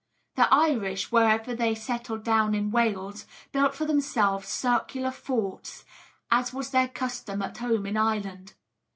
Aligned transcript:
The 0.33 0.51
Irish, 0.51 1.11
wherever 1.11 1.53
they 1.53 1.75
settled 1.75 2.23
down 2.23 2.55
in 2.55 2.71
Wales, 2.71 3.27
built 3.51 3.75
for 3.75 3.85
themselves 3.85 4.47
circular 4.47 5.11
forts, 5.11 5.85
as 6.31 6.51
was 6.51 6.71
their 6.71 6.87
custom 6.87 7.43
at 7.43 7.59
home 7.59 7.85
in 7.85 7.95
Ireland. 7.97 8.55